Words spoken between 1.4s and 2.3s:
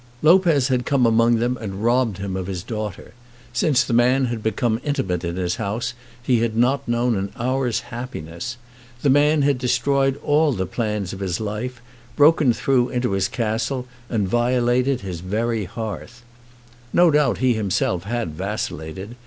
and robbed